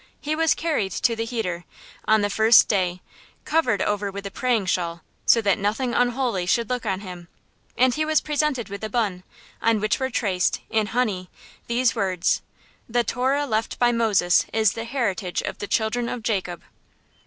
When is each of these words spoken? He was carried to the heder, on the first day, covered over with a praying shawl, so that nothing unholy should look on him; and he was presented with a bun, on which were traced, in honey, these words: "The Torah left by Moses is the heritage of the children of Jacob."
He 0.19 0.35
was 0.35 0.55
carried 0.55 0.93
to 0.93 1.15
the 1.15 1.25
heder, 1.25 1.63
on 2.07 2.21
the 2.21 2.29
first 2.31 2.67
day, 2.67 3.01
covered 3.45 3.83
over 3.83 4.09
with 4.09 4.25
a 4.25 4.31
praying 4.31 4.65
shawl, 4.65 5.01
so 5.27 5.43
that 5.43 5.59
nothing 5.59 5.93
unholy 5.93 6.47
should 6.47 6.71
look 6.71 6.87
on 6.87 7.01
him; 7.01 7.27
and 7.77 7.93
he 7.93 8.03
was 8.03 8.19
presented 8.19 8.67
with 8.67 8.83
a 8.83 8.89
bun, 8.89 9.21
on 9.61 9.79
which 9.79 9.99
were 9.99 10.09
traced, 10.09 10.59
in 10.71 10.87
honey, 10.87 11.29
these 11.67 11.93
words: 11.95 12.41
"The 12.89 13.03
Torah 13.03 13.45
left 13.45 13.77
by 13.77 13.91
Moses 13.91 14.47
is 14.51 14.71
the 14.71 14.85
heritage 14.85 15.43
of 15.43 15.59
the 15.59 15.67
children 15.67 16.09
of 16.09 16.23
Jacob." 16.23 16.63